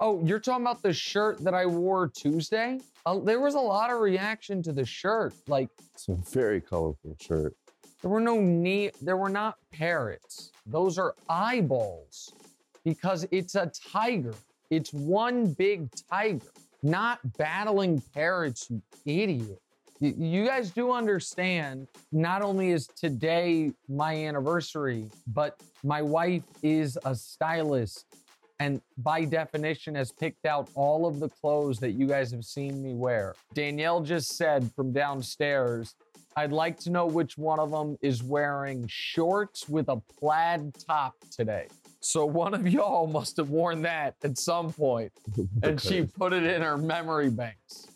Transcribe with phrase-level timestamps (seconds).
[0.00, 2.78] Oh, you're talking about the shirt that I wore Tuesday?
[3.04, 5.34] Uh, there was a lot of reaction to the shirt.
[5.48, 7.54] Like It's a very colorful shirt.
[8.02, 10.52] there were no ne- there were not parrots.
[10.66, 12.32] Those are eyeballs
[12.84, 14.34] because it's a tiger.
[14.70, 16.46] It's one big tiger,
[16.82, 19.58] not battling parrots, you idiot.
[20.00, 27.16] You guys do understand, not only is today my anniversary, but my wife is a
[27.16, 28.04] stylist
[28.60, 32.82] and by definition has picked out all of the clothes that you guys have seen
[32.82, 33.34] me wear.
[33.54, 35.94] Danielle just said from downstairs,
[36.36, 41.14] I'd like to know which one of them is wearing shorts with a plaid top
[41.30, 41.66] today.
[42.00, 45.12] So one of y'all must have worn that at some point,
[45.62, 47.88] and she put it in her memory banks.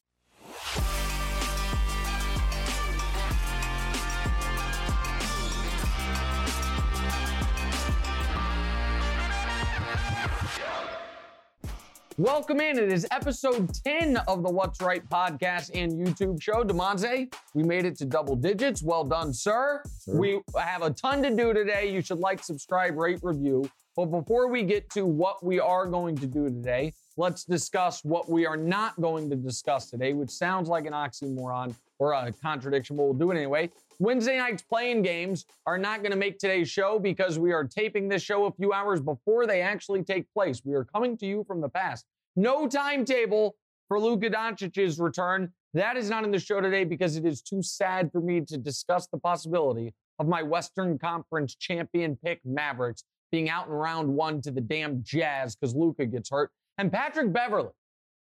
[12.22, 12.78] Welcome in.
[12.78, 16.62] It is episode 10 of the What's Wright podcast and YouTube show.
[16.62, 18.80] Demonze, we made it to double digits.
[18.80, 19.82] Well done, sir.
[20.06, 21.90] We have a ton to do today.
[21.92, 23.68] You should like, subscribe, rate, review.
[23.96, 28.30] But before we get to what we are going to do today, let's discuss what
[28.30, 32.96] we are not going to discuss today, which sounds like an oxymoron or a contradiction,
[32.96, 33.68] but we'll do it anyway.
[33.98, 38.08] Wednesday night's play-in games are not going to make today's show because we are taping
[38.08, 40.62] this show a few hours before they actually take place.
[40.64, 42.06] We are coming to you from the past.
[42.36, 43.56] No timetable
[43.88, 45.52] for Luka Doncic's return.
[45.74, 48.56] That is not in the show today because it is too sad for me to
[48.56, 54.40] discuss the possibility of my Western Conference champion pick Mavericks being out in round one
[54.42, 56.50] to the damn Jazz because Luka gets hurt.
[56.78, 57.72] And Patrick Beverley,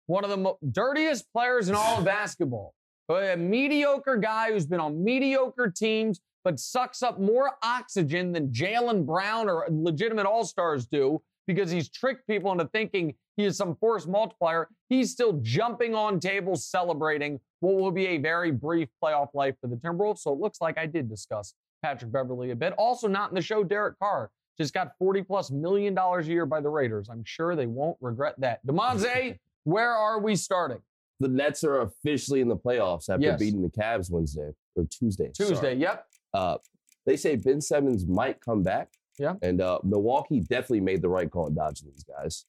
[0.07, 2.73] one of the mo- dirtiest players in all of basketball,
[3.09, 9.05] a mediocre guy who's been on mediocre teams but sucks up more oxygen than Jaylen
[9.05, 13.73] Brown or legitimate all stars do because he's tricked people into thinking he is some
[13.78, 14.68] force multiplier.
[14.90, 19.68] He's still jumping on tables celebrating what will be a very brief playoff life for
[19.68, 20.20] the Timberwolves.
[20.20, 22.73] So it looks like I did discuss Patrick Beverley a bit.
[22.78, 26.45] Also, not in the show, Derek Carr just got 40 plus million dollars a year
[26.45, 27.08] by the Raiders.
[27.10, 28.60] I'm sure they won't regret that.
[28.67, 30.80] Demonze, where are we starting?
[31.22, 33.39] The Nets are officially in the playoffs after Yes.
[33.39, 35.32] beating the Cavs Wednesday or Tuesday.
[35.33, 35.55] Tuesday.
[35.55, 35.76] sorry.
[35.76, 36.05] Yep.
[36.33, 36.58] Uh,
[37.05, 38.89] they say Ben Simmons might come back.
[39.17, 39.36] Yeah.
[39.42, 42.45] And uh, Milwaukee definitely made the right call in dodging these guys.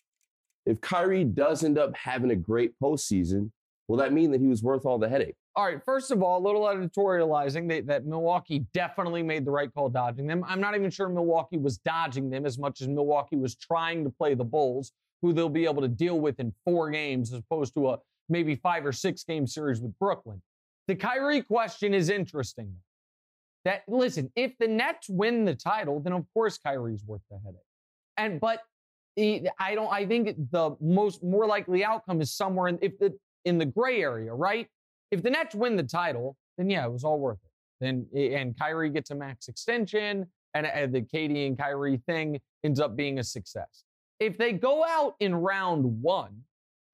[0.66, 3.50] If Kyrie does end up having a great postseason,
[3.88, 5.36] will that mean that he was worth all the headache?
[5.56, 5.82] All right.
[5.84, 10.26] First of all, a little editorializing that, that Milwaukee definitely made the right call dodging
[10.26, 10.44] them.
[10.46, 14.10] I'm not even sure Milwaukee was dodging them as much as Milwaukee was trying to
[14.10, 17.74] play the Bulls, who they'll be able to deal with in four games as opposed
[17.74, 20.40] to a maybe five or six game series with Brooklyn.
[20.86, 22.74] The Kyrie question is interesting.
[23.64, 27.60] That listen, if the Nets win the title, then of course Kyrie's worth the headache.
[28.16, 28.60] And but
[29.18, 29.92] I don't.
[29.92, 34.02] I think the most more likely outcome is somewhere in if the in the gray
[34.02, 34.66] area, right?
[35.10, 37.50] If the Nets win the title, then yeah, it was all worth it.
[37.80, 42.80] Then and Kyrie gets a max extension, and, and the KD and Kyrie thing ends
[42.80, 43.84] up being a success.
[44.20, 46.42] If they go out in round one,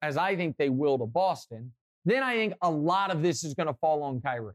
[0.03, 1.73] as I think they will to Boston,
[2.05, 4.55] then I think a lot of this is going to fall on Kyrie.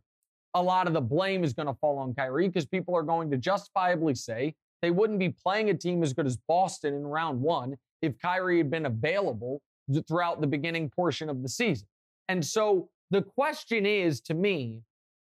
[0.53, 3.29] A lot of the blame is going to fall on Kyrie because people are going
[3.31, 7.41] to justifiably say they wouldn't be playing a team as good as Boston in round
[7.41, 9.61] one if Kyrie had been available
[10.07, 11.87] throughout the beginning portion of the season.
[12.27, 14.81] And so the question is to me,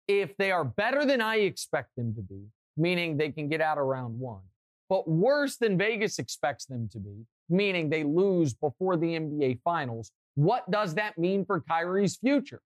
[0.08, 2.46] if they are better than I expect them to be,
[2.76, 4.42] meaning they can get out of round one,
[4.88, 10.10] but worse than Vegas expects them to be, meaning they lose before the NBA finals,
[10.34, 12.60] what does that mean for Kyrie's future?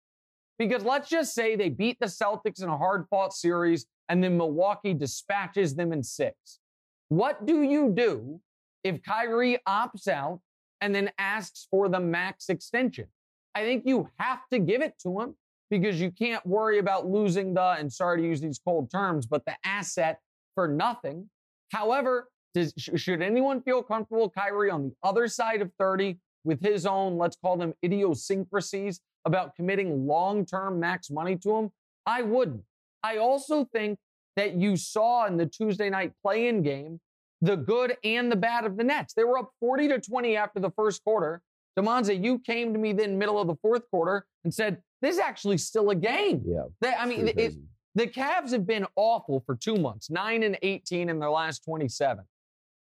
[0.58, 4.36] Because let's just say they beat the Celtics in a hard fought series and then
[4.36, 6.59] Milwaukee dispatches them in six.
[7.10, 8.40] What do you do
[8.84, 10.40] if Kyrie opts out
[10.80, 13.06] and then asks for the max extension?
[13.52, 15.34] I think you have to give it to him
[15.70, 19.44] because you can't worry about losing the, and sorry to use these cold terms, but
[19.44, 20.20] the asset
[20.54, 21.28] for nothing.
[21.72, 26.86] However, does, should anyone feel comfortable Kyrie on the other side of 30 with his
[26.86, 31.70] own, let's call them idiosyncrasies about committing long term max money to him?
[32.06, 32.62] I wouldn't.
[33.02, 33.98] I also think
[34.40, 36.98] that you saw in the Tuesday night play in game
[37.42, 39.12] the good and the bad of the Nets.
[39.12, 41.42] They were up 40 to 20 after the first quarter.
[41.78, 45.20] Damonza, you came to me then middle of the fourth quarter and said, this is
[45.20, 46.42] actually still a game.
[46.46, 46.62] Yeah.
[46.80, 47.52] They- I mean, it,
[47.94, 52.24] the Cavs have been awful for two months, nine and 18 in their last 27.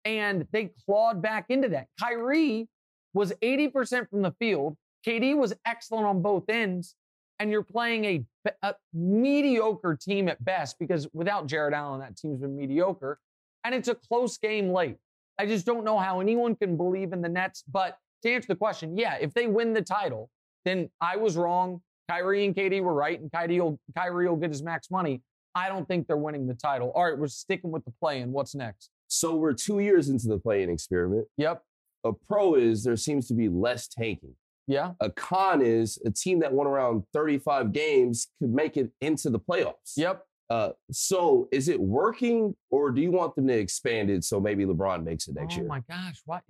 [0.05, 1.87] And they clawed back into that.
[1.99, 2.69] Kyrie
[3.15, 4.77] was 80% from the field.
[5.07, 6.95] KD was excellent on both ends.
[7.39, 8.25] And you're playing a,
[8.63, 13.19] a mediocre team at best because without Jarrett Allen, that team's been mediocre.
[13.65, 14.97] And it's a close game late.
[15.39, 17.65] I just don't know how anyone can believe in the Nets.
[17.71, 20.31] But to answer the question, yeah, if they win the title,
[20.65, 21.81] then I was wrong.
[22.09, 25.21] Kyrie and KD were right, and Kyrie will, Kyrie will get his max money.
[25.55, 26.91] I don't think they're winning the title.
[26.95, 28.91] All right, we're sticking with the play, and what's next?
[29.09, 31.27] So we're two years into the play-in experiment.
[31.37, 31.63] Yep.
[32.05, 34.35] A pro is there seems to be less tanking.
[34.69, 34.93] Yeah.
[35.01, 39.41] A con is a team that won around 35 games could make it into the
[39.41, 39.95] playoffs.
[39.97, 40.23] Yep.
[40.51, 44.65] Uh, so is it working, or do you want them to expand it so maybe
[44.65, 45.67] LeBron makes it next oh year?
[45.67, 46.41] Oh my gosh, why?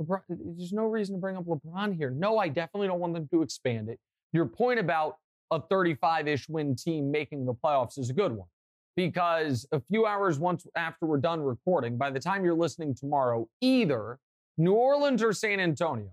[0.00, 2.10] LeBron, there's no reason to bring up LeBron here.
[2.10, 3.98] No, I definitely don't want them to expand it.
[4.32, 5.16] Your point about
[5.50, 8.48] a 35-ish win team making the playoffs is a good one
[8.96, 13.48] because a few hours once after we're done recording, by the time you're listening tomorrow,
[13.60, 14.18] either
[14.56, 16.10] New Orleans or San Antonio,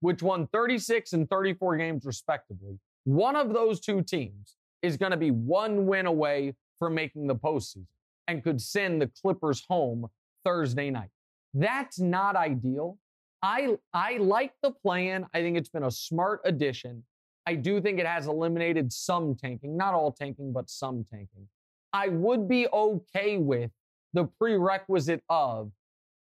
[0.00, 5.16] which won 36 and 34 games respectively, one of those two teams is going to
[5.16, 7.86] be one win away from making the postseason
[8.28, 10.06] and could send the Clippers home
[10.44, 11.10] Thursday night.
[11.52, 12.98] That's not ideal.
[13.42, 15.26] I I like the plan.
[15.34, 17.04] I think it's been a smart addition.
[17.46, 21.48] I do think it has eliminated some tanking, not all tanking, but some tanking.
[21.92, 23.70] I would be okay with
[24.12, 25.72] the prerequisite of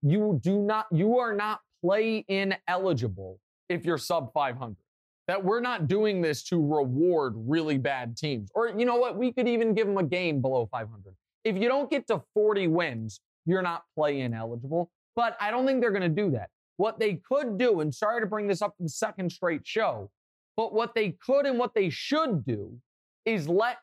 [0.02, 4.76] you do not you are not play in eligible if you're sub 500
[5.28, 8.48] that we're not doing this to reward really bad teams.
[8.54, 11.14] Or you know what we could even give them a game below 500
[11.44, 14.90] if you don't get to 40 wins you're not play in eligible.
[15.14, 16.50] But i don't think they're going to do that.
[16.76, 20.10] What they could do and sorry to bring this up for the second straight show
[20.56, 22.78] but what they could and what they should do
[23.24, 23.78] is let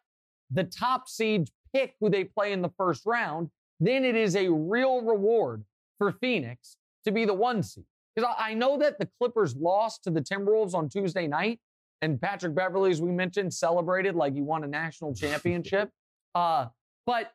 [0.50, 4.50] the top seeds pick who they play in the first round, then it is a
[4.50, 5.63] real reward
[5.97, 7.86] for Phoenix to be the one seed.
[8.15, 11.60] Because I know that the Clippers lost to the Timberwolves on Tuesday night,
[12.01, 15.89] and Patrick Beverley, as we mentioned, celebrated like he won a national championship.
[16.36, 16.68] uh,
[17.06, 17.33] but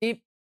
[0.00, 0.18] if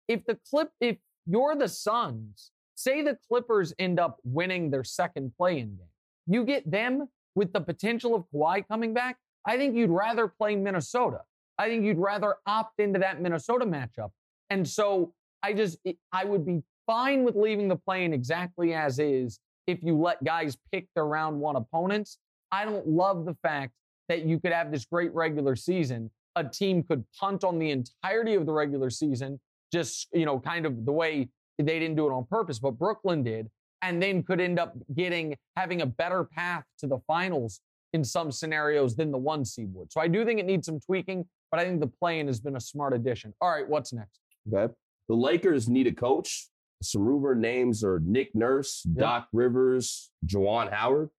[0.08, 5.32] if the clip if you're the Suns, say the Clippers end up winning their second
[5.36, 5.86] play-in game,
[6.26, 9.16] you get them with the potential of Kawhi coming back.
[9.44, 11.20] I think you'd rather play Minnesota
[11.58, 14.10] I think you'd rather opt into that Minnesota matchup.
[14.48, 15.12] And so
[15.42, 15.78] I just,
[16.12, 20.56] I would be fine with leaving the play-in exactly as is if you let guys
[20.72, 22.18] pick their round one opponents.
[22.50, 23.72] I don't love the fact
[24.08, 26.10] that you could have this great regular season.
[26.34, 29.38] A team could punt on the entirety of the regular season,
[29.72, 31.28] just, you know, kind of the way
[31.58, 33.48] they didn't do it on purpose, but Brooklyn did,
[33.82, 37.60] and then could end up getting, having a better path to the finals
[37.92, 39.92] in some scenarios than the one seed would.
[39.92, 42.56] So I do think it needs some tweaking but I think the play-in has been
[42.56, 43.34] a smart addition.
[43.40, 44.20] All right, what's next?
[44.52, 44.72] Okay.
[45.08, 46.48] The Lakers need a coach.
[46.82, 48.98] Some rumor names are Nick Nurse, yep.
[48.98, 51.10] Doc Rivers, Juwan Howard.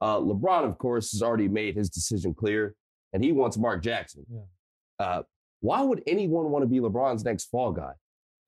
[0.00, 2.74] Uh, LeBron, of course, has already made his decision clear,
[3.12, 4.24] and he wants Mark Jackson.
[4.30, 5.04] Yeah.
[5.04, 5.22] Uh,
[5.60, 7.92] why would anyone want to be LeBron's next fall guy?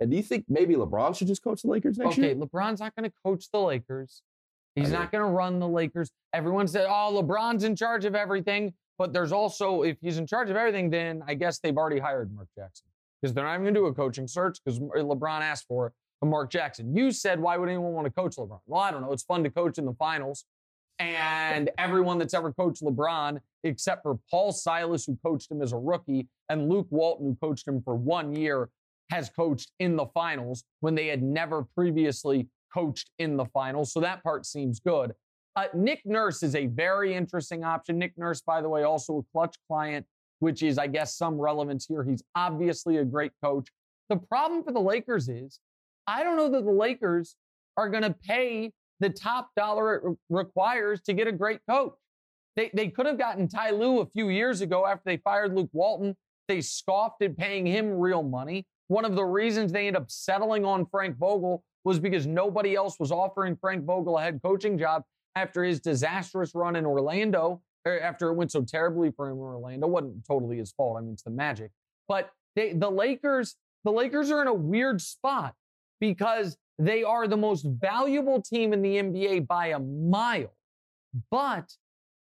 [0.00, 2.30] And do you think maybe LeBron should just coach the Lakers next okay, year?
[2.32, 4.22] Okay, LeBron's not going to coach the Lakers.
[4.74, 6.10] He's not going to run the Lakers.
[6.32, 8.72] Everyone said, oh, LeBron's in charge of everything.
[8.98, 12.34] But there's also, if he's in charge of everything, then I guess they've already hired
[12.34, 12.86] Mark Jackson
[13.20, 15.92] because they're not even going to do a coaching search because LeBron asked for
[16.26, 16.96] Mark Jackson.
[16.96, 18.60] You said, why would anyone want to coach LeBron?
[18.66, 19.12] Well, I don't know.
[19.12, 20.44] It's fun to coach in the finals.
[20.98, 25.76] And everyone that's ever coached LeBron, except for Paul Silas, who coached him as a
[25.76, 28.68] rookie, and Luke Walton, who coached him for one year,
[29.10, 33.92] has coached in the finals when they had never previously coached in the finals.
[33.92, 35.12] So that part seems good.
[35.56, 37.98] Uh, Nick Nurse is a very interesting option.
[37.98, 40.06] Nick Nurse, by the way, also a Klutch client,
[40.38, 42.04] which is, I guess, some relevance here.
[42.04, 43.68] He's obviously a great coach.
[44.08, 45.58] The problem for the Lakers is,
[46.06, 47.36] I don't know that the Lakers
[47.76, 51.94] are going to pay the top dollar it re- requires to get a great coach.
[52.56, 55.70] They, they could have gotten Ty Lue a few years ago after they fired Luke
[55.72, 56.16] Walton.
[56.48, 58.66] They scoffed at paying him real money.
[58.88, 63.00] One of the reasons they ended up settling on Frank Vogel was because nobody else
[63.00, 65.02] was offering Frank Vogel a head coaching job
[65.34, 69.42] after his disastrous run in Orlando, er, after it went so terribly for him in
[69.42, 69.86] Orlando.
[69.86, 70.98] It wasn't totally his fault.
[70.98, 71.70] I mean, it's the magic.
[72.06, 75.54] But they, the Lakers, the Lakers are in a weird spot
[76.02, 80.52] because they are the most valuable team in the NBA by a mile.
[81.30, 81.76] But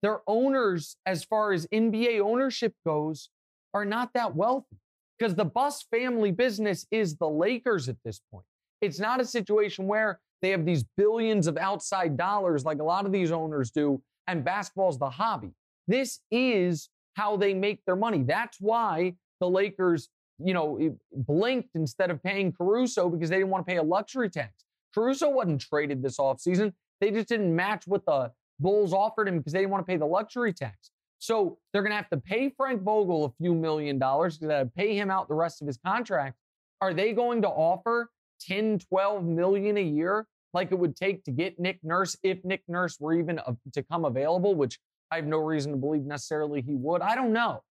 [0.03, 3.31] their owners, as far as NBA ownership goes,
[3.73, 4.77] are not that wealthy
[5.19, 8.45] because the Buss family business is the Lakers at this point.
[8.83, 13.07] It's not a situation where they have these billions of outside dollars like a lot
[13.07, 15.53] of these owners do, and basketball's the hobby.
[15.89, 18.23] This is how they make their money.
[18.23, 20.11] That's why the Lakers,
[20.45, 24.31] you know, blinked instead of paying Caruso because they didn't want to pay a luxury
[24.31, 24.65] tax.
[24.95, 26.73] Caruso wasn't traded this offseason.
[27.01, 28.31] They just didn't match what the
[28.61, 30.91] Bulls offered him because they didn't want to pay the luxury tax.
[31.19, 34.97] So they're going to have to pay Frank Vogel a few million dollars to pay
[34.97, 36.37] him out the rest of his contract.
[36.81, 41.31] Are they going to offer 10, 12 million a year like it would take to
[41.31, 43.41] get Nick Nurse if Nick Nurse were even
[43.73, 44.79] to come available, which
[45.11, 47.03] I have no reason to believe necessarily he would.
[47.03, 47.63] I don't know.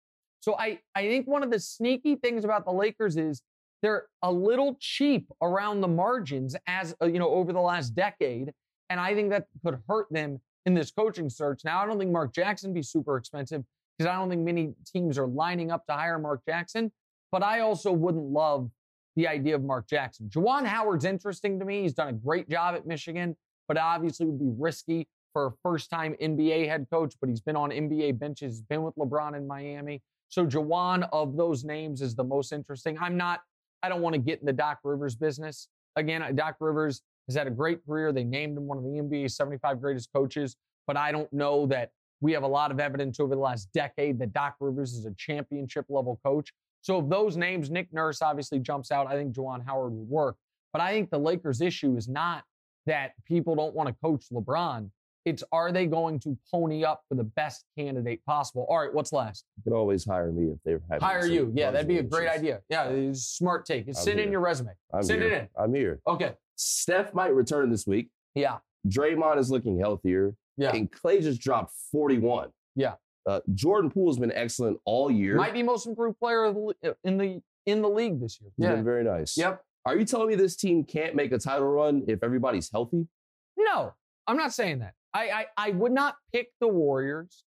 [0.41, 3.41] So I, I think one of the sneaky things about the Lakers is
[3.81, 8.51] they're a little cheap around the margins as uh, you know over the last decade,
[8.89, 11.62] and I think that could hurt them in this coaching search.
[11.63, 13.63] Now I don't think Mark Jackson be super expensive
[13.98, 16.91] because I don't think many teams are lining up to hire Mark Jackson.
[17.31, 18.69] But I also wouldn't love
[19.15, 20.29] the idea of Mark Jackson.
[20.29, 21.83] Juwan Howard's interesting to me.
[21.83, 23.36] He's done a great job at Michigan,
[23.67, 27.55] but obviously would be risky for a first time NBA head coach, but he's been
[27.55, 30.01] on NBA benches, been with LeBron in Miami.
[30.31, 32.97] So Juwan of those names is the most interesting.
[33.00, 33.41] I'm not,
[33.83, 35.67] I don't want to get in the Doc Rivers business.
[35.97, 38.13] Again, Doc Rivers has had a great career.
[38.13, 40.55] They named him one of the NBA's 75 greatest coaches,
[40.88, 44.19] but I don't know that we have a lot of evidence over the last decade
[44.19, 46.53] that Doc Rivers is a championship level coach.
[46.79, 49.07] So of those names, Nick Nurse obviously jumps out.
[49.07, 50.38] I think Juwan Howard would work.
[50.71, 52.45] But I think the Lakers' issue is not
[52.85, 54.89] that people don't want to coach LeBron.
[55.25, 58.65] It's are they going to pony up for the best candidate possible?
[58.69, 59.45] All right, what's last?
[59.57, 61.51] You could always hire me if they're having hire you.
[61.55, 62.61] Yeah, that'd be a great idea.
[62.69, 63.85] Yeah, smart take.
[63.93, 64.71] Send in your resume.
[64.93, 65.31] I'm Send here.
[65.31, 65.47] it in.
[65.57, 65.99] I'm here.
[66.07, 66.33] Okay.
[66.55, 68.09] Steph might return this week.
[68.35, 68.57] Yeah.
[68.87, 70.33] Draymond is looking healthier.
[70.57, 70.71] Yeah.
[70.75, 72.49] And Clay just dropped 41.
[72.75, 72.93] Yeah.
[73.27, 75.35] Uh, Jordan Poole's been excellent all year.
[75.35, 78.39] Might be most improved player of the le- uh, in the in the league this
[78.41, 78.49] year.
[78.57, 78.75] He's Yeah.
[78.75, 79.37] been very nice.
[79.37, 79.63] Yep.
[79.85, 83.07] Are you telling me this team can't make a title run if everybody's healthy?
[83.55, 83.93] No,
[84.25, 84.95] I'm not saying that.
[85.13, 87.44] I, I I would not pick the Warriors,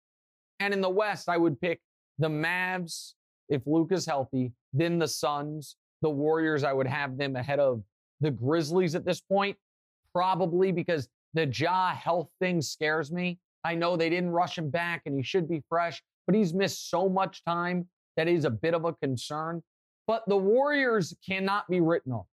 [0.59, 1.79] and in the West, I would pick
[2.17, 3.13] the Mavs
[3.49, 4.51] if Luka is healthy.
[4.73, 6.63] Then the Suns, the Warriors.
[6.63, 7.81] I would have them ahead of
[8.21, 9.57] the Grizzlies at this point,
[10.13, 13.39] probably because the Ja health thing scares me.
[13.63, 16.89] I know they didn't rush him back, and he should be fresh, but he's missed
[16.89, 19.61] so much time that is a bit of a concern.
[20.07, 22.27] But the Warriors cannot be written off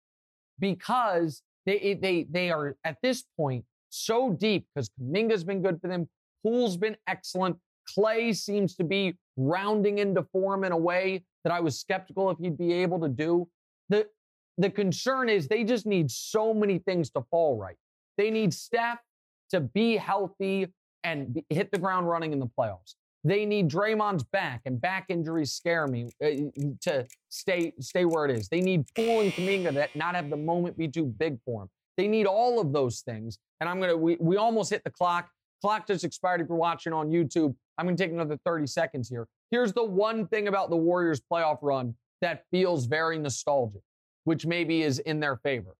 [0.59, 5.87] because they they they are at this point so deep because Kuminga's been good for
[5.87, 6.07] them.
[6.43, 7.57] Poole's been excellent.
[7.93, 12.37] Clay seems to be rounding into form in a way that I was skeptical if
[12.39, 13.47] he'd be able to do.
[13.89, 14.07] The
[14.57, 17.75] the concern is they just need so many things to fall right.
[18.17, 18.99] They need Steph
[19.51, 20.67] to be healthy
[21.03, 22.95] and be, hit the ground running in the playoffs.
[23.23, 26.29] They need Draymond's back, and back injuries scare me uh,
[26.81, 28.47] to stay stay where it is.
[28.49, 31.69] They need Poole and Kaminga that not have the moment be too big for them.
[31.97, 33.39] They need all of those things.
[33.59, 35.29] And I'm gonna we we almost hit the clock.
[35.61, 37.55] Clock just expired if you're watching on YouTube.
[37.77, 39.27] I'm gonna take another 30 seconds here.
[39.51, 43.81] Here's the one thing about the Warriors playoff run that feels very nostalgic,
[44.23, 45.75] which maybe is in their favor.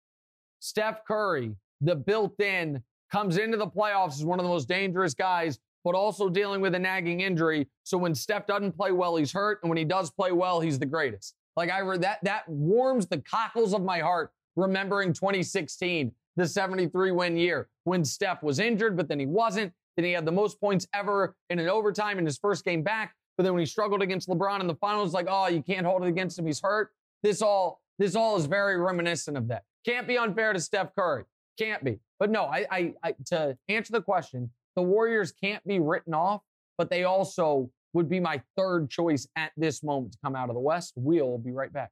[0.60, 2.81] Steph Curry, the built-in,
[3.12, 6.75] comes into the playoffs as one of the most dangerous guys, but also dealing with
[6.75, 7.67] a nagging injury.
[7.84, 10.79] So when Steph doesn't play well, he's hurt, and when he does play well, he's
[10.79, 11.36] the greatest.
[11.55, 17.12] Like I read that that warms the cockles of my heart remembering 2016, the 73
[17.12, 19.74] win year when Steph was injured, but then he wasn't.
[19.95, 23.15] Then he had the most points ever in an overtime in his first game back.
[23.38, 26.03] But then when he struggled against LeBron in the finals, like, oh, you can't hold
[26.03, 26.45] it against him.
[26.45, 26.91] He's hurt.
[27.24, 29.63] This all this all is very reminiscent of that.
[29.85, 31.24] Can't be unfair to Steph Curry.
[31.57, 32.00] Can't be.
[32.19, 36.41] But no, I, I, I to answer the question, the Warriors can't be written off,
[36.77, 40.55] but they also would be my third choice at this moment to come out of
[40.55, 40.93] the West.
[40.97, 41.91] We'll be right back.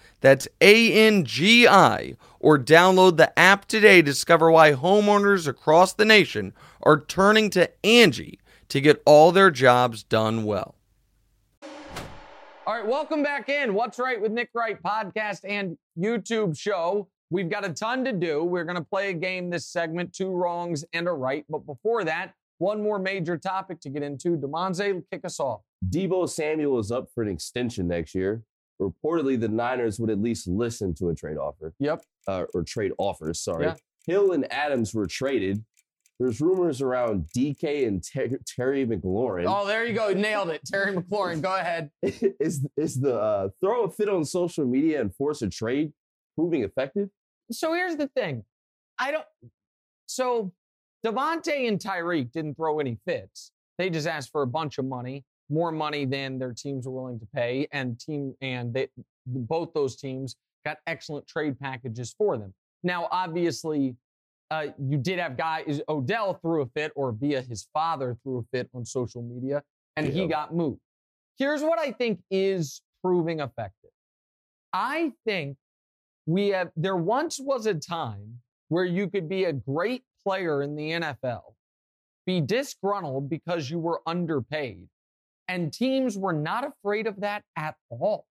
[0.21, 5.93] That's A N G I, or download the app today to discover why homeowners across
[5.93, 10.75] the nation are turning to Angie to get all their jobs done well.
[12.65, 13.73] All right, welcome back in.
[13.73, 17.09] What's Wright with Nick Wright podcast and YouTube show.
[17.31, 18.43] We've got a ton to do.
[18.43, 21.43] We're going to play a game this segment, two wrongs and a right.
[21.49, 24.37] But before that, one more major topic to get into.
[24.37, 25.61] Demonze, kick us off.
[25.89, 28.43] Deebo Samuel is up for an extension next year.
[28.81, 31.73] Reportedly, the Niners would at least listen to a trade offer.
[31.79, 32.03] Yep.
[32.27, 33.65] Uh, or trade offers, sorry.
[33.65, 33.75] Yeah.
[34.07, 35.63] Hill and Adams were traded.
[36.19, 39.45] There's rumors around DK and Ter- Terry McLaurin.
[39.47, 40.13] Oh, there you go.
[40.13, 40.61] Nailed it.
[40.65, 41.89] Terry McLaurin, go ahead.
[42.03, 45.93] is is the uh, throw a fit on social media and force a trade
[46.35, 47.09] proving effective?
[47.51, 48.43] So here's the thing.
[48.99, 49.25] I don't.
[50.05, 50.53] So
[51.05, 53.51] Davante and Tyreek didn't throw any fits.
[53.77, 57.19] They just asked for a bunch of money, more money than their teams were willing
[57.19, 58.87] to pay, and team and they
[59.25, 62.53] both those teams got excellent trade packages for them.
[62.83, 63.95] Now, obviously,
[64.49, 65.81] uh, you did have guys.
[65.87, 69.61] Odell threw a fit, or via his father threw a fit on social media,
[69.95, 70.79] and he got moved.
[71.37, 73.91] Here's what I think is proving effective.
[74.73, 75.57] I think
[76.25, 76.71] we have.
[76.75, 78.39] There once was a time
[78.69, 81.41] where you could be a great player in the NFL,
[82.25, 84.87] be disgruntled because you were underpaid,
[85.51, 88.25] and teams were not afraid of that at all.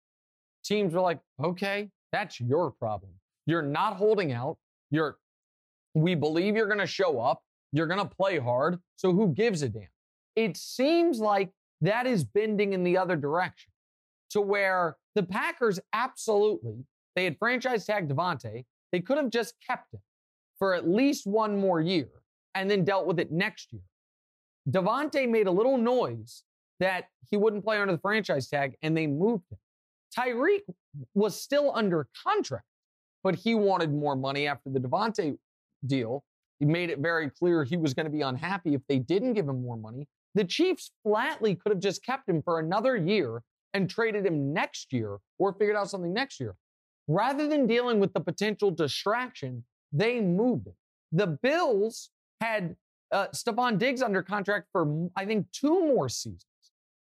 [0.62, 3.12] Teams were like, okay, that's your problem.
[3.46, 4.58] You're not holding out.
[4.90, 5.16] You're,
[5.94, 7.42] we believe you're going to show up.
[7.72, 8.78] You're going to play hard.
[8.96, 9.88] So who gives a damn?
[10.34, 13.72] It seems like that is bending in the other direction
[14.30, 18.66] to where the Packers absolutely, they had franchise tag Davante.
[18.92, 20.00] They could have just kept him
[20.58, 22.10] for at least one more year
[22.54, 23.82] and then dealt with it next year.
[24.68, 26.42] Davante made a little noise
[26.80, 29.58] that he wouldn't play under the franchise tag and they moved him.
[30.16, 30.62] Tyreek
[31.14, 32.64] was still under contract,
[33.22, 35.36] but he wanted more money after the Davante
[35.86, 36.24] deal.
[36.58, 39.48] He made it very clear he was going to be unhappy if they didn't give
[39.48, 40.06] him more money.
[40.34, 43.42] The Chiefs flatly could have just kept him for another year
[43.74, 46.54] and traded him next year or figured out something next year.
[47.08, 50.74] Rather than dealing with the potential distraction, they moved him.
[51.12, 52.76] The Bills had
[53.12, 56.44] uh, Stefon Diggs under contract for, I think, two more seasons.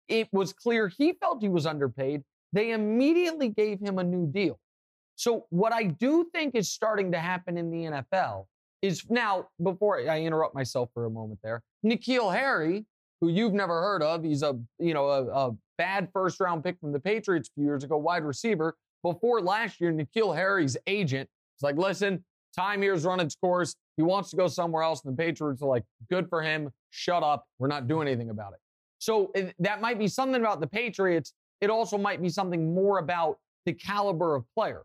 [0.07, 2.23] It was clear he felt he was underpaid.
[2.53, 4.59] They immediately gave him a new deal.
[5.15, 8.45] So, what I do think is starting to happen in the NFL
[8.81, 12.85] is now, before I interrupt myself for a moment there, N'Keal Harry,
[13.19, 16.79] who you've never heard of, he's a, you know, a, a bad first round pick
[16.79, 18.75] from the Patriots a few years ago, wide receiver.
[19.03, 22.23] Before last year, N'Keal Harry's agent was like, listen,
[22.55, 23.75] time here's run its course.
[23.95, 25.03] He wants to go somewhere else.
[25.03, 26.69] And the Patriots are like, good for him.
[26.91, 27.45] Shut up.
[27.57, 28.59] We're not doing anything about it.
[29.07, 31.31] So it, that might be something about the Patriots.
[31.61, 34.83] It also might be something more about the caliber of player.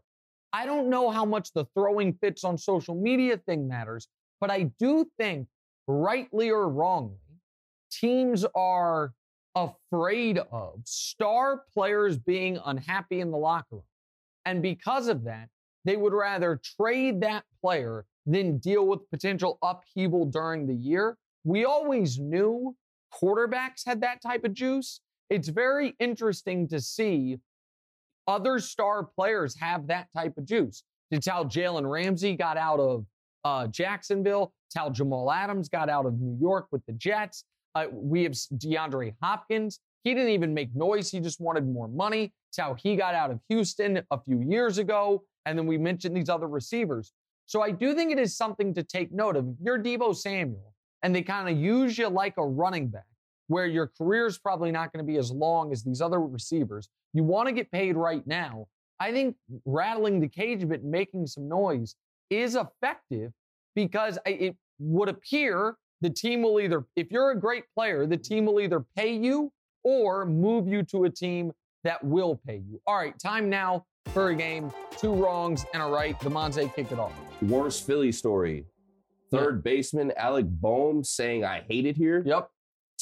[0.53, 4.07] I don't know how much the throwing fits on social media thing matters,
[4.41, 5.49] but I do think,
[5.89, 7.17] rightly or wrongly,
[7.91, 9.13] teams are
[9.57, 13.83] afraid of star players being unhappy in the locker room.
[14.45, 15.49] And because of that,
[15.85, 21.17] they would rather trade that player than deal with potential upheaval during the year.
[21.43, 22.77] We always knew
[23.13, 25.01] quarterbacks had that type of juice.
[25.31, 27.39] It's very interesting to see
[28.27, 30.83] other star players have that type of juice.
[31.11, 33.05] It's how Jalen Ramsey got out of
[33.45, 34.53] uh, Jacksonville.
[34.69, 37.45] It's how Jamal Adams got out of New York with the Jets.
[37.75, 39.81] Uh, we have DeAndre Hopkins.
[40.05, 41.11] He didn't even make noise.
[41.11, 42.33] He just wanted more money.
[42.51, 45.25] It's how he got out of Houston a few years ago.
[45.47, 47.13] And then we mentioned these other receivers.
[47.47, 49.49] So I do think it is something to take note of.
[49.49, 50.72] If you're Deebo Samuel
[51.03, 53.07] and they kind of use you like a running back,
[53.49, 56.89] where your career is probably not going to be as long as these other receivers,
[57.13, 58.67] you want to get paid right now.
[59.01, 61.97] I think rattling the cage a bit, making some noise
[62.31, 63.33] is effective
[63.75, 68.47] because it would appear the team will either, if you're a great player, the team
[68.47, 69.53] will either pay you
[69.85, 71.53] or move you to a team
[71.85, 72.81] that will pay you.
[72.87, 74.73] All right, time now for a game.
[74.97, 76.19] Two wrongs and a right.
[76.21, 77.13] Demonze kick it off.
[77.43, 78.67] Worst Philly story.
[79.39, 82.23] Third baseman Alec Bohm saying, I hate it here.
[82.25, 82.49] Yep.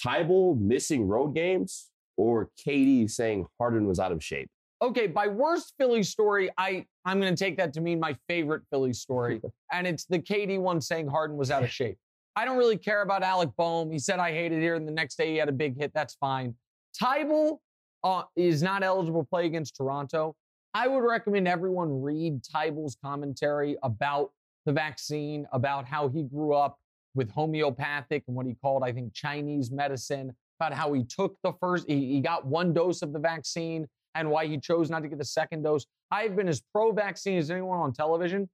[0.03, 4.49] Thybulle missing road games, or KD saying Harden was out of shape.
[4.83, 8.63] Okay, by worst Philly story, I I'm going to take that to mean my favorite
[8.71, 9.41] Philly story,
[9.73, 11.99] and it's the KD one saying Harden was out of shape.
[12.37, 13.91] I don't really care about Alec Bohm.
[13.91, 15.93] He said I hate it here, and the next day he had a big hit.
[15.93, 16.55] That's fine.
[17.01, 17.59] Thybulle
[18.05, 20.35] uh, is not eligible to play against Toronto.
[20.73, 24.31] I would recommend everyone read Thybulle's commentary about
[24.67, 26.79] the vaccine, about how he grew up
[27.15, 31.53] with homeopathic and what he called, I think, Chinese medicine, about how he took the
[31.61, 35.09] first, he, he got one dose of the vaccine and why he chose not to
[35.09, 35.87] get the second dose.
[36.11, 38.49] I've been as pro vaccine as anyone on television.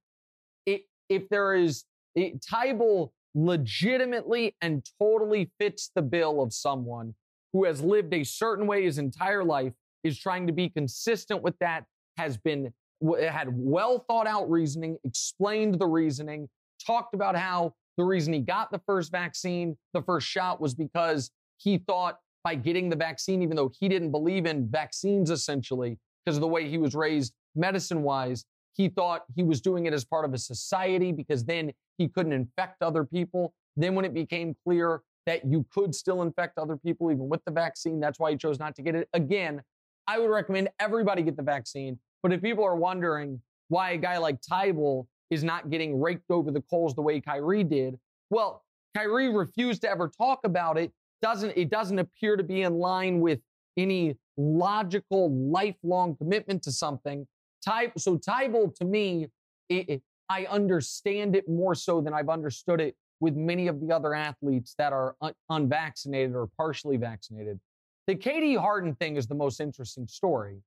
[0.65, 7.13] It, if there is, it, Thybulle legitimately and totally fits the bill of someone
[7.53, 11.57] who has lived a certain way his entire life, is trying to be consistent with
[11.59, 11.83] that,
[12.17, 16.49] has been it had well thought out reasoning, explained the reasoning,
[16.85, 21.31] talked about how the reason he got the first vaccine, the first shot, was because
[21.57, 26.37] he thought by getting the vaccine, even though he didn't believe in vaccines essentially, because
[26.37, 30.05] of the way he was raised medicine wise, he thought he was doing it as
[30.05, 33.53] part of a society because then he couldn't infect other people.
[33.75, 37.51] Then, when it became clear that you could still infect other people even with the
[37.51, 39.09] vaccine, that's why he chose not to get it.
[39.13, 39.61] Again,
[40.07, 41.99] I would recommend everybody get the vaccine.
[42.27, 46.51] But if people are wondering why a guy like Thybulle is not getting raked over
[46.51, 47.97] the coals the way Kyrie did,
[48.29, 50.91] well, Kyrie refused to ever talk about it.
[51.21, 53.39] Doesn't it doesn't appear to be in line with
[53.77, 57.25] any logical lifelong commitment to something.
[57.63, 59.27] Ty, so Thybulle to me,
[59.69, 63.95] it, it, I understand it more so than I've understood it with many of the
[63.95, 67.57] other athletes that are un- unvaccinated or partially vaccinated.
[68.05, 70.57] The KD Harden thing is the most interesting story.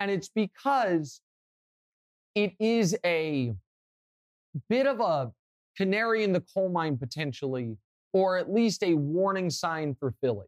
[0.00, 1.20] And it's because
[2.34, 3.52] it is a
[4.68, 5.30] bit of a
[5.76, 7.76] canary in the coal mine potentially,
[8.12, 10.46] or at least a warning sign for Philly.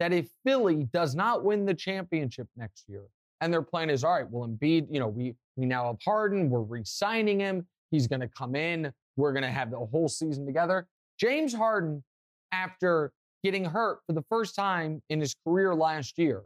[0.00, 3.04] That if Philly does not win the championship next year,
[3.40, 6.50] and their plan is, all right, well, Embiid, you know, we we now have Harden,
[6.50, 10.86] we're re-signing him, he's gonna come in, we're gonna have the whole season together.
[11.18, 12.02] James Harden,
[12.50, 13.12] after
[13.44, 16.42] getting hurt for the first time in his career last year,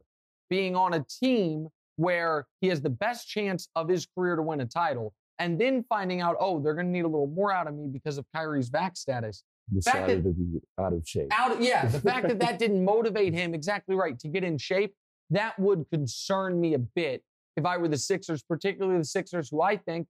[0.50, 4.61] being on a team where he has the best chance of his career to win
[4.61, 7.66] a title, and then finding out, oh, they're going to need a little more out
[7.66, 9.42] of me because of Kyrie's vac status.
[9.74, 11.28] Decided that, to be out of shape.
[11.37, 14.94] Out, yeah, the fact that that didn't motivate him exactly right to get in shape,
[15.30, 17.22] that would concern me a bit
[17.56, 20.06] if I were the Sixers, particularly the Sixers, who I think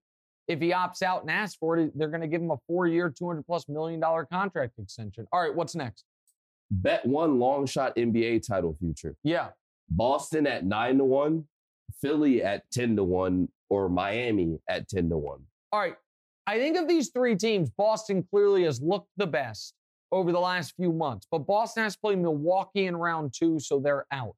[0.47, 3.11] if he opts out and asks for it, they're going to give him a four-year,
[3.11, 5.27] 200 plus million dollar contract extension.
[5.33, 6.05] All right, what's next?
[6.71, 9.17] Bet one long shot NBA title future.
[9.25, 9.49] Yeah.
[9.91, 11.47] Boston at nine to one,
[12.01, 15.41] Philly at 10 to 1, or Miami at 10 to 1?
[15.73, 15.97] All right.
[16.47, 19.75] I think of these three teams, Boston clearly has looked the best
[20.13, 24.07] over the last few months, but Boston has played Milwaukee in round two, so they're
[24.11, 24.35] out.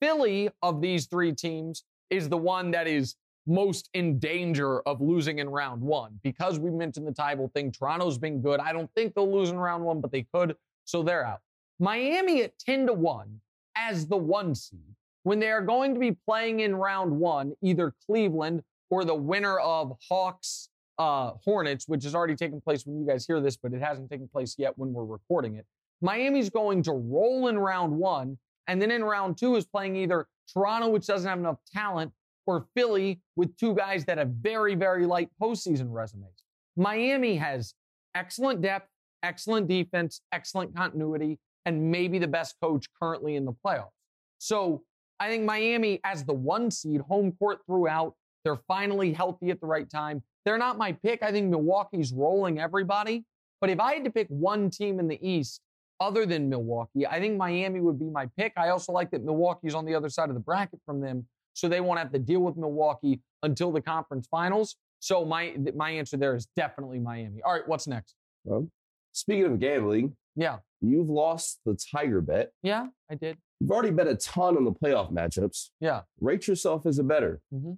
[0.00, 5.40] Philly, of these three teams, is the one that is most in danger of losing
[5.40, 7.72] in round one because we mentioned the Thybulle thing.
[7.72, 8.60] Toronto's been good.
[8.60, 11.40] I don't think they'll lose in round one, but they could, so they're out.
[11.78, 13.40] Miami at 10 to 1
[13.76, 17.94] as the one seed when they are going to be playing in round one, either
[18.06, 23.06] Cleveland or the winner of Hawks uh, Hornets, which has already taken place when you
[23.06, 25.66] guys hear this, but it hasn't taken place yet when we're recording it.
[26.00, 30.26] Miami's going to roll in round one, and then in round two is playing either
[30.52, 32.12] Toronto, which doesn't have enough talent,
[32.46, 36.42] or Philly with two guys that have very, very light postseason resumes.
[36.76, 37.74] Miami has
[38.14, 38.88] excellent depth,
[39.22, 43.90] excellent defense, excellent continuity, and maybe the best coach currently in the playoffs.
[44.38, 44.82] So
[45.22, 49.68] I think Miami, as the one seed, home court throughout, they're finally healthy at the
[49.68, 50.20] right time.
[50.44, 51.22] They're not my pick.
[51.22, 53.24] I think Milwaukee's rolling everybody.
[53.60, 55.60] But if I had to pick one team in the East
[56.00, 58.52] other than Milwaukee, I think Miami would be my pick.
[58.56, 61.68] I also like that Milwaukee's on the other side of the bracket from them, so
[61.68, 64.74] they won't have to deal with Milwaukee until the conference finals.
[64.98, 67.42] So my my answer there is definitely Miami.
[67.42, 68.16] All right, what's next?
[68.42, 68.68] Well,
[69.12, 72.50] speaking of gambling, yeah, you've lost the Tiger bet.
[72.64, 73.38] Yeah, I did.
[73.62, 75.70] You've already bet a ton on the playoff matchups.
[75.78, 76.00] Yeah.
[76.20, 77.40] Rate yourself as a bettor.
[77.54, 77.74] Mm-hmm.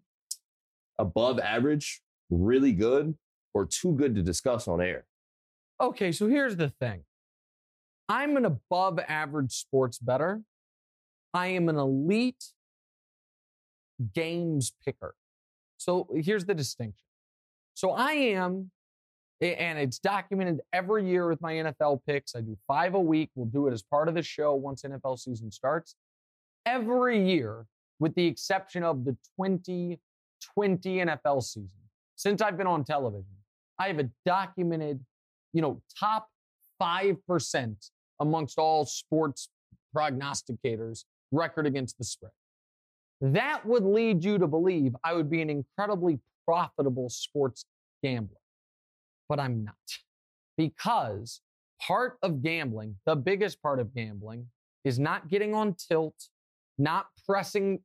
[0.98, 3.18] Above average, really good,
[3.52, 5.04] or too good to discuss on air?
[5.78, 7.02] Okay, so here's the thing
[8.08, 10.40] I'm an above average sports bettor.
[11.34, 12.52] I am an elite
[14.14, 15.14] games picker.
[15.76, 17.04] So here's the distinction.
[17.74, 18.70] So I am
[19.40, 22.34] and it's documented every year with my NFL picks.
[22.34, 23.30] I do five a week.
[23.34, 25.96] We'll do it as part of the show once NFL season starts.
[26.66, 27.66] Every year,
[27.98, 29.98] with the exception of the 2020
[30.98, 31.70] NFL season,
[32.16, 33.26] since I've been on television,
[33.78, 35.00] I have a documented,
[35.52, 36.28] you know, top
[36.80, 39.48] 5% amongst all sports
[39.94, 42.32] prognosticators record against the spread.
[43.20, 47.64] That would lead you to believe I would be an incredibly profitable sports
[48.02, 48.38] gambler
[49.28, 49.74] but I'm not.
[50.56, 51.40] Because
[51.80, 54.46] part of gambling, the biggest part of gambling,
[54.84, 56.28] is not getting on tilt,
[56.78, 57.80] not pressing,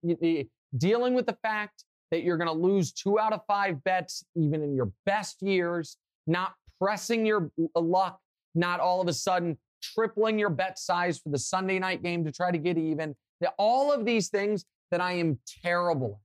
[0.78, 4.62] dealing with the fact that you're going to lose two out of five bets, even
[4.62, 5.98] in your best years,
[6.28, 8.20] not pressing your uh, luck,
[8.56, 12.32] not all of a sudden tripling your bet size for the Sunday night game to
[12.32, 13.16] try to get even.
[13.58, 16.20] All of these things that I am terrible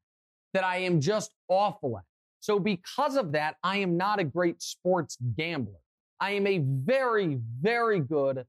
[0.55, 2.05] at, that I am just awful at.
[2.45, 5.81] So, because of that, I am not a great sports gambler.
[6.21, 8.45] I am a very, very good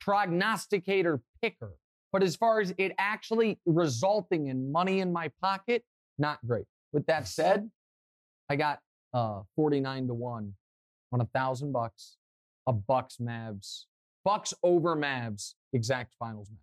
[0.00, 1.72] prognosticator picker.
[2.12, 5.82] But as far as it actually resulting in money in my pocket,
[6.16, 6.66] not great.
[6.92, 7.68] With that said,
[8.48, 8.78] I got
[9.14, 10.54] uh 49 to 1
[11.10, 12.18] on a thousand bucks,
[12.68, 13.86] a Bucks Mavs,
[14.24, 16.60] Bucks over Mavs exact finals match.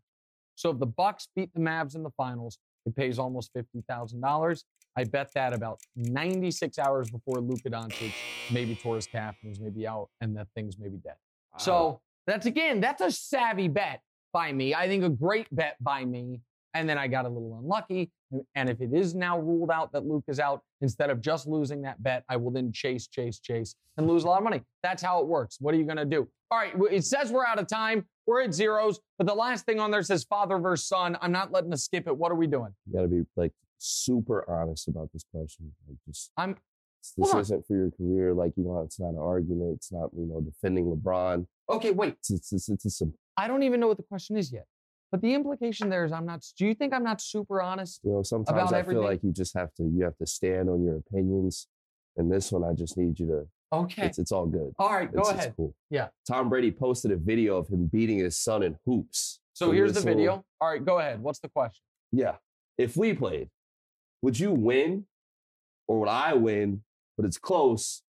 [0.56, 4.21] So if the Bucks beat the Mavs in the finals, it pays almost fifty thousand
[4.21, 4.63] dollars.
[4.97, 8.13] I bet that about 96 hours before Luka Doncic
[8.51, 11.13] maybe tore his calf and was maybe out, and that thing's maybe dead.
[11.60, 14.01] So that's again, that's a savvy bet
[14.33, 14.73] by me.
[14.73, 16.41] I think a great bet by me.
[16.73, 18.12] And then I got a little unlucky.
[18.53, 21.81] And if it is now ruled out that Luka is out, instead of just losing
[21.83, 24.62] that bet, I will then chase, chase, chase and lose a lot of money.
[24.83, 25.57] That's how it works.
[25.60, 26.27] What are you going to do?
[26.51, 28.05] All right, it says we're out of time.
[28.25, 31.17] We're at zeros, but the last thing on there says father versus son.
[31.21, 32.15] I'm not letting us skip it.
[32.15, 32.73] What are we doing?
[32.86, 35.71] you got to be like super honest about this question.
[35.87, 36.55] Like just I'm
[37.17, 37.41] this on.
[37.41, 38.33] isn't for your career.
[38.33, 39.75] Like you know, it's not an argument.
[39.77, 41.45] It's not you know defending LeBron.
[41.69, 41.91] okay.
[41.91, 43.05] Wait, It's it's it's, it's, a,
[43.37, 44.65] I don't even know what the question is yet.
[45.11, 46.43] But the implication there is I'm not.
[46.57, 48.01] Do you think I'm not super honest?
[48.03, 49.01] you know sometimes I everything?
[49.01, 51.67] feel like you just have to you have to stand on your opinions.
[52.17, 53.47] And this one, I just need you to.
[53.71, 54.05] Okay.
[54.07, 54.73] It's it's all good.
[54.79, 55.11] All right.
[55.13, 55.47] Go It's, ahead.
[55.47, 55.73] it's cool.
[55.89, 56.07] Yeah.
[56.27, 59.39] Tom Brady posted a video of him beating his son in hoops.
[59.53, 60.45] So here's the this little- video.
[60.59, 60.83] All right.
[60.83, 61.21] Go ahead.
[61.21, 61.81] What's the question?
[62.11, 62.35] Yeah.
[62.77, 63.49] If we played,
[64.21, 65.06] would you win
[65.88, 66.84] or would I win,
[67.15, 68.01] but it's close,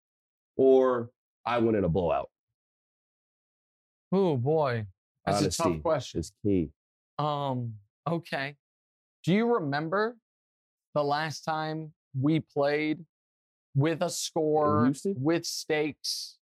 [0.57, 1.11] or
[1.47, 2.29] I win in a blowout?
[4.11, 4.87] Oh boy,
[5.25, 6.21] that's a tough question.
[6.21, 6.71] is key.
[7.19, 7.75] Um,
[8.09, 8.57] okay.
[9.25, 10.17] Do you remember
[10.95, 13.05] the last time we played
[13.75, 16.39] with a score, with stakes?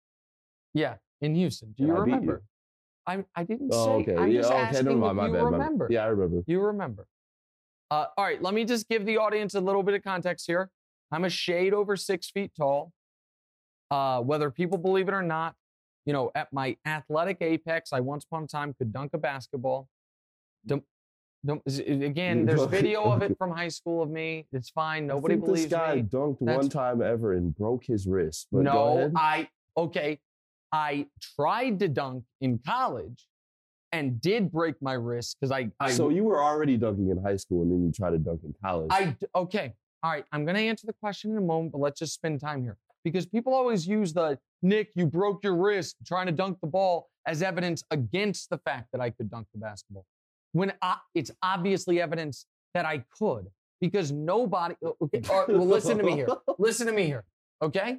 [0.73, 1.73] Yeah, in Houston.
[1.77, 2.15] Do you Yeah, I beat you.
[2.15, 2.43] remember?
[3.07, 4.11] I I didn't Oh, say.
[4.11, 4.15] okay.
[4.17, 4.61] I'm yeah, just okay.
[4.61, 5.11] asking mind.
[5.11, 5.43] if My you bad.
[5.43, 5.57] my bad.
[5.57, 5.87] remember.
[5.89, 6.43] Yeah, I remember.
[6.47, 7.07] You remember.
[7.91, 10.69] Uh, all right, let me just give the audience a little bit of context here.
[11.11, 12.91] I'm a shade over six feet tall.
[13.91, 15.53] Uh, whether people believe it or not,
[16.05, 19.87] you know, at my athletic apex, I once upon a time could dunk a basketball.
[20.65, 20.83] Don't,
[21.45, 24.47] don't, again, there's video of it from high school of me.
[24.51, 25.05] It's fine.
[25.05, 26.01] Nobody believes this guy me.
[26.03, 28.47] dunked That's- one time ever and broke his wrist.
[28.51, 29.11] But no.
[29.15, 30.19] I okay.
[30.71, 33.27] I tried to dunk in college
[33.95, 37.37] and did break my wrist because I, I so you were already dunking in high
[37.37, 38.89] school, and then you tried to dunk in college.
[38.91, 39.73] I okay.
[40.03, 42.39] All right, I'm going to answer the question in a moment, but let's just spend
[42.39, 46.59] time here because people always use the Nick, you broke your wrist trying to dunk
[46.61, 50.05] the ball as evidence against the fact that I could dunk the basketball.
[50.51, 53.47] When I, it's obviously evidence that I could
[53.81, 54.75] because nobody.
[55.01, 56.27] Okay, right, well, listen to me here.
[56.59, 57.23] Listen to me here.
[57.61, 57.97] Okay,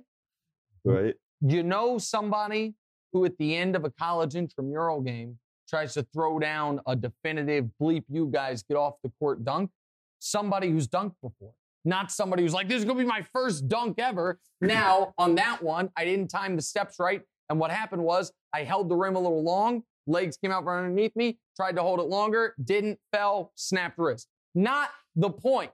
[0.85, 1.15] right?
[1.41, 2.75] you know somebody
[3.13, 7.67] who at the end of a college intramural game tries to throw down a definitive
[7.81, 9.71] bleep you guys get off the court dunk
[10.19, 11.53] somebody who's dunked before
[11.85, 15.35] not somebody who's like this is going to be my first dunk ever now on
[15.35, 18.97] that one i didn't time the steps right and what happened was i held the
[18.97, 22.55] rim a little long legs came out from underneath me tried to hold it longer
[22.63, 25.71] didn't fell snapped wrist not the point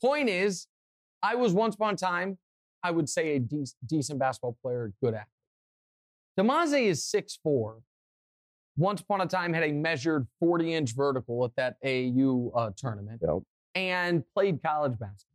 [0.00, 0.66] Point is
[1.22, 2.38] i was once upon a time
[2.86, 5.26] I would say a dec- decent basketball player, good athlete.
[6.38, 7.80] Demaze is 6'4.
[8.76, 13.22] Once upon a time had a measured 40 inch vertical at that AAU uh, tournament
[13.26, 13.42] Yep.
[13.74, 15.32] and played college basketball.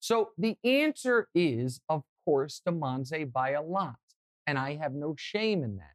[0.00, 3.96] So the answer is, of course, Demonze by a lot.
[4.46, 5.92] And I have no shame in that.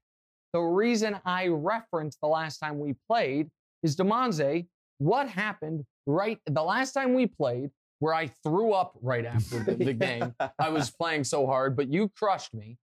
[0.53, 3.49] The reason I referenced the last time we played
[3.83, 4.67] is Demonze,
[4.99, 9.73] what happened right the last time we played, where I threw up right after the,
[9.73, 10.33] the game.
[10.59, 12.77] I was playing so hard, but you crushed me.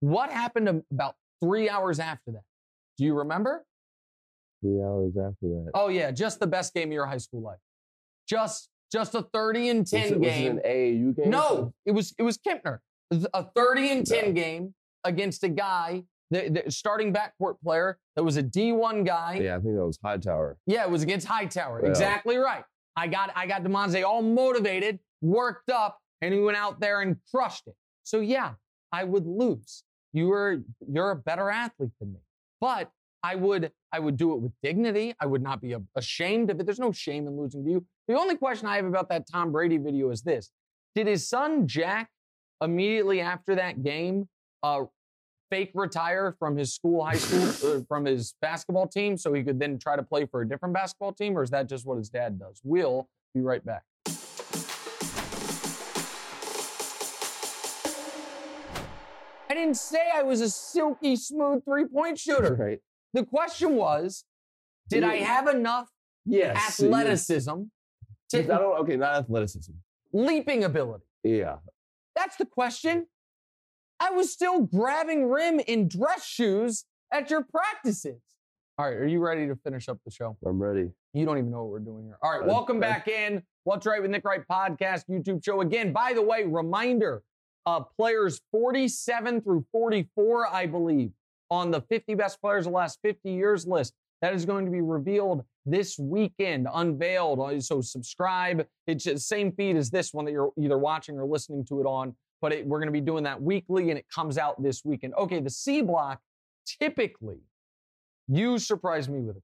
[0.00, 2.42] What happened about three hours after that?
[2.98, 3.64] Do you remember?
[4.62, 5.70] three hours after that.
[5.74, 7.58] Oh yeah, just the best game of your high school life.
[8.28, 10.52] Just just a 30 and 10 was it, was it game.
[10.52, 11.30] an AAU game?
[11.30, 12.78] No, it was it was Kempner.
[13.34, 14.32] A 30 and 10 No.
[14.32, 19.40] game against a guy, the, the starting backcourt player that was a D1 guy.
[19.42, 20.56] Yeah, I think that was Hightower.
[20.66, 21.82] Yeah, it was against Hightower.
[21.84, 21.90] Yeah.
[21.90, 22.64] Exactly right.
[22.96, 27.16] I got I got Demonze all motivated, worked up, and he went out there and
[27.32, 27.74] crushed it.
[28.04, 28.54] So yeah,
[28.90, 29.84] I would lose.
[30.12, 32.20] You were you're a better athlete than me.
[32.60, 32.90] But
[33.22, 35.14] I would I would do it with dignity.
[35.20, 36.66] I would not be ashamed of it.
[36.66, 37.86] There's no shame in losing to you.
[38.08, 40.50] The only question I have about that Tom Brady video is this:
[40.94, 42.08] Did his son Jack
[42.62, 44.28] immediately after that game
[44.62, 44.84] uh,
[45.50, 49.78] fake retire from his school, high school, from his basketball team, so he could then
[49.78, 52.38] try to play for a different basketball team, or is that just what his dad
[52.38, 52.60] does?
[52.64, 53.82] We'll be right back.
[59.56, 62.54] Didn't say I was a silky smooth three point shooter.
[62.54, 62.78] Right.
[63.14, 64.24] The question was,
[64.90, 65.88] did I have enough
[66.26, 66.78] Yes.
[66.80, 67.64] athleticism I
[68.30, 68.80] to don't.
[68.80, 69.72] Okay, not athleticism.
[70.12, 71.04] leaping ability?
[71.24, 71.56] Yeah.
[72.14, 73.06] That's the question.
[73.98, 78.20] I was still grabbing rim in dress shoes at your practices.
[78.78, 80.36] All right, are you ready to finish up the show?
[80.44, 80.90] I'm ready.
[81.14, 82.18] You don't even know what we're doing here.
[82.22, 83.42] All right, welcome uh, back in.
[83.64, 85.62] What's Wright with Nick Wright podcast, YouTube show.
[85.62, 87.22] Again, by the way, reminder
[87.66, 91.10] uh, players 47 through 44, I believe,
[91.50, 93.92] on the 50 best players of the last 50 years list.
[94.22, 97.40] That is going to be revealed this weekend, unveiled.
[97.40, 98.66] Uh, So subscribe.
[98.86, 101.84] It's the same feed as this one that you're either watching or listening to it
[101.84, 104.84] on, but it, we're going to be doing that weekly and it comes out this
[104.84, 105.14] weekend.
[105.14, 106.20] Okay, the C block,
[106.80, 107.40] typically,
[108.28, 109.42] you surprise me with it.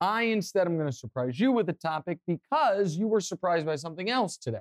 [0.00, 3.76] I instead am going to surprise you with a topic because you were surprised by
[3.76, 4.60] something else today.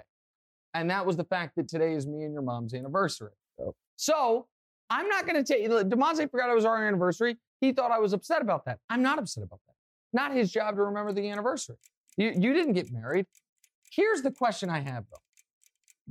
[0.76, 3.32] And that was the fact that today is me and your mom's anniversary.
[3.60, 3.74] Oh.
[3.96, 4.48] So
[4.90, 7.38] I'm not going to take, you, Damonza forgot it was our anniversary.
[7.62, 8.80] He thought I was upset about that.
[8.90, 9.74] I'm not upset about that.
[10.12, 11.78] Not his job to remember the anniversary.
[12.18, 13.26] You, you didn't get married.
[13.92, 15.22] Here's the question I have though,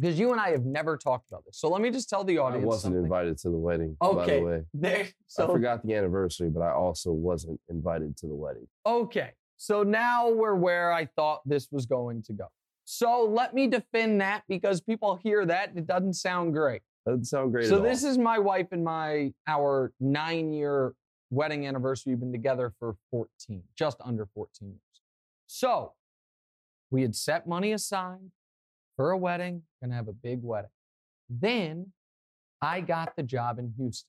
[0.00, 1.58] because you and I have never talked about this.
[1.58, 2.64] So let me just tell the audience.
[2.64, 3.04] I wasn't something.
[3.04, 4.38] invited to the wedding, by Okay.
[4.40, 4.62] the way.
[4.72, 8.66] There, I forgot the anniversary, but I also wasn't invited to the wedding.
[8.86, 9.32] Okay.
[9.58, 12.46] So now we're where I thought this was going to go.
[12.84, 15.72] So let me defend that because people hear that.
[15.74, 16.82] It doesn't sound great.
[17.06, 17.84] Doesn't sound great so at all.
[17.84, 20.94] this is my wife and my our nine year
[21.30, 22.12] wedding anniversary.
[22.12, 24.80] We've been together for 14, just under 14 years.
[25.46, 25.92] So
[26.90, 28.30] we had set money aside
[28.96, 30.70] for a wedding, gonna have a big wedding.
[31.28, 31.92] Then
[32.62, 34.08] I got the job in Houston.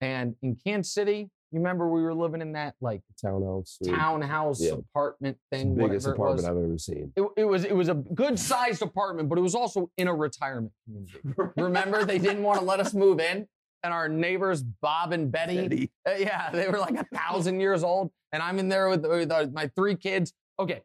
[0.00, 3.78] And in Kansas City, you remember we were living in that like townhouse.
[3.82, 3.94] suite.
[3.94, 4.72] townhouse Yeah.
[4.72, 5.74] apartment thing.
[5.74, 6.44] the biggest whatever it was.
[6.44, 7.12] apartment I've ever seen.
[7.14, 10.14] It, it was it was a good sized apartment, but it was also in a
[10.14, 11.18] retirement community.
[11.56, 13.46] Remember, they didn't want to let us move in,
[13.82, 18.10] and our neighbors Bob and Betty, uh, yeah, they were like a thousand years old,
[18.32, 20.32] and I'm in there with, with uh, my three kids.
[20.58, 20.80] Okay,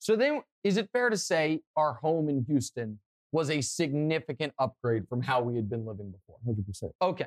[0.00, 2.98] so then is it fair to say our home in Houston
[3.30, 6.38] was a significant upgrade from how we had been living before?
[6.46, 6.90] 100%.
[7.02, 7.26] Okay.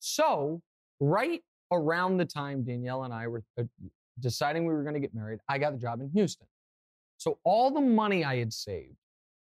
[0.00, 0.60] So,
[0.98, 3.64] right around the time Danielle and I were uh,
[4.20, 6.46] deciding we were going to get married, I got the job in Houston.
[7.16, 8.96] So, all the money I had saved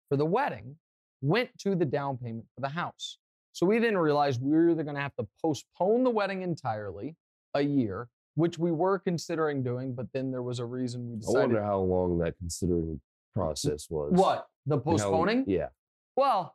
[0.09, 0.77] for the wedding
[1.23, 3.19] went to the down payment for the house.
[3.53, 7.17] So, we didn't realize we were either going to have to postpone the wedding entirely
[7.55, 11.37] a year, which we were considering doing, but then there was a reason we decided.
[11.39, 13.01] I wonder how long that considering
[13.35, 14.13] process was.
[14.13, 14.47] what?
[14.67, 15.45] The And how- postponing?
[15.49, 15.69] yeah.
[16.17, 16.55] Well,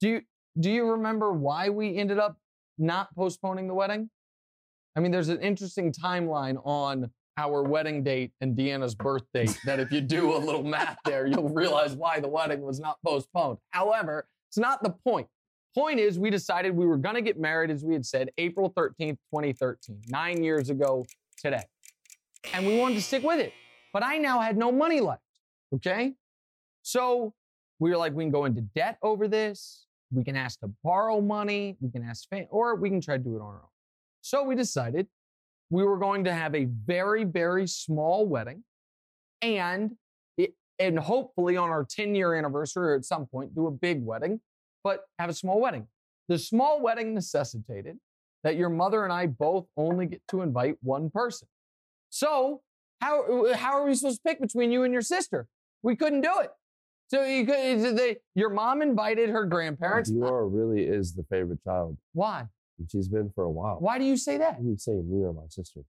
[0.00, 0.20] do you
[0.58, 2.36] do you remember why we ended up
[2.76, 4.10] not postponing the wedding?
[4.96, 9.80] I mean, there's an interesting timeline on our wedding date and Deanna's birth date that
[9.80, 13.58] if you do a little math there, you'll realize why the wedding was not postponed.
[13.70, 15.26] However, it's not the point.
[15.74, 18.70] Point is, we decided we were going to get married, as we had said, April
[18.76, 21.06] 13th, 2013, nine years ago
[21.38, 21.62] today.
[22.52, 23.52] And we wanted to stick with it.
[23.92, 25.22] But I now had no money left.
[25.74, 26.14] Okay.
[26.82, 27.32] So
[27.78, 29.86] we were like, we can go into debt over this.
[30.12, 31.76] We can ask to borrow money.
[31.80, 33.69] We can ask, fam- or we can try to do it on our own.
[34.22, 35.06] So we decided
[35.70, 38.64] we were going to have a very, very small wedding
[39.40, 39.92] and
[40.36, 44.04] it, and hopefully on our 10 year anniversary or at some point do a big
[44.04, 44.40] wedding,
[44.84, 45.86] but have a small wedding.
[46.28, 47.98] The small wedding necessitated
[48.42, 51.48] that your mother and I both only get to invite one person.
[52.10, 52.62] So
[53.00, 55.46] how, how are we supposed to pick between you and your sister?
[55.82, 56.50] We couldn't do it.
[57.08, 60.10] So you could, they, your mom invited her grandparents.
[60.10, 61.96] Dior uh really is the favorite child.
[62.12, 62.46] Why?
[62.80, 63.76] And she's been for a while.
[63.78, 64.58] Why do you say that?
[64.62, 65.80] You say me or my sister.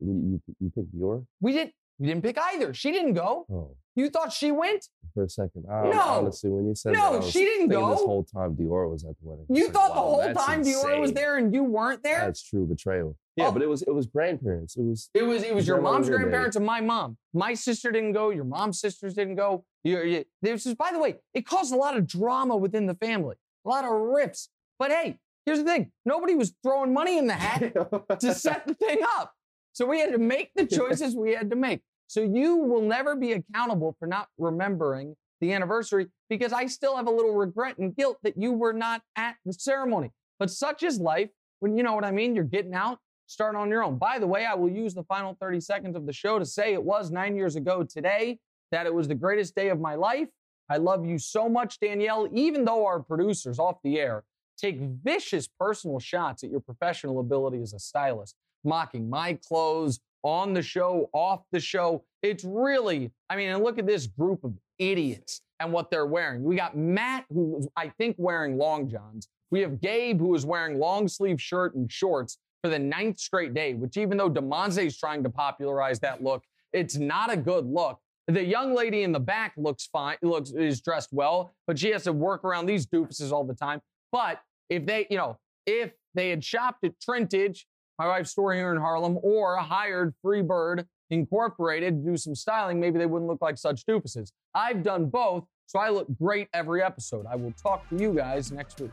[0.00, 1.24] You, you, you pick Dior?
[1.40, 1.72] We didn't.
[1.98, 2.74] We didn't pick either.
[2.74, 3.46] She didn't go.
[3.50, 4.86] Oh, You thought she went?
[5.14, 5.64] for a second.
[5.70, 6.00] I, No.
[6.02, 9.04] Honestly, when you said that, No, was she didn't thinking This whole time Dior was
[9.04, 9.46] at the wedding.
[9.48, 12.20] You It's like, thought the whole time Dior was there and you weren't there?
[12.20, 13.16] That's true betrayal.
[13.36, 13.52] Yeah, Oh.
[13.52, 14.76] but it was it was grandparents.
[14.76, 17.16] It was It was it was your mom's grandparents and my mom.
[17.32, 18.28] My sister didn't go.
[18.28, 19.64] Your mom's sisters didn't go.
[19.84, 22.94] You, you, this is, by the way, it caused a lot of drama within the
[22.94, 24.50] family, a lot of rifts.
[24.78, 27.72] But hey, here's the thing: nobody was throwing money in the hat
[28.20, 29.32] to set the thing up.
[29.72, 31.80] So we had to make the choices we had to make.
[32.08, 37.06] So you will never be accountable for not remembering the anniversary because I still have
[37.06, 40.12] a little regret and guilt that you were not at the ceremony.
[40.38, 41.30] But such is life
[41.60, 43.98] when you know what I mean, you're getting out, starting on your own.
[43.98, 46.72] By the way, I will use the final 30 seconds of the show to say
[46.72, 48.38] it was nine years ago today
[48.72, 50.28] that it was the greatest day of my life.
[50.68, 54.24] I love you so much, Danielle, even though our producers off the air
[54.56, 58.34] take vicious personal shots at your professional ability as a stylist,
[58.64, 62.04] mocking my clothes on the show, off the show.
[62.22, 66.42] It's really, I mean, and look at this group of idiots and what they're wearing.
[66.42, 69.28] We got Matt, who's, I think, wearing long johns.
[69.50, 73.54] We have Gabe, who is wearing long sleeve shirt and shorts for the ninth straight
[73.54, 76.42] day, which even though Damonza is trying to popularize that look,
[76.72, 77.98] it's not a good look.
[78.26, 82.02] The young lady in the back looks fine, looks is dressed well, but she has
[82.04, 83.80] to work around these doofuses all the time.
[84.10, 87.64] But if they, you know, if they had shopped at Trintage
[87.98, 92.98] my wife's store here in Harlem or hired Freebird Incorporated to do some styling, maybe
[92.98, 94.32] they wouldn't look like such doofuses.
[94.54, 97.26] I've done both, so I look great every episode.
[97.30, 98.90] I will talk to you guys next week.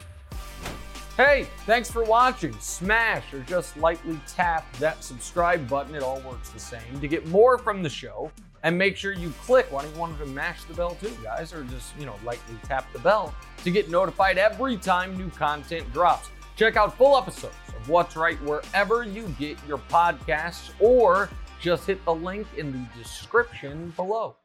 [1.17, 2.53] Hey, thanks for watching.
[2.59, 5.95] Smash or just lightly tap that subscribe button.
[5.95, 6.99] It all works the same.
[7.01, 8.31] To get more from the show,
[8.63, 9.71] and make sure you click.
[9.71, 11.53] Why don't you want to mash the bell too, guys?
[11.53, 15.91] Or just, you know, lightly tap the bell to get notified every time new content
[15.93, 16.29] drops.
[16.55, 22.03] Check out full episodes of What's Wright wherever you get your podcasts or just hit
[22.05, 24.35] the link in the description below.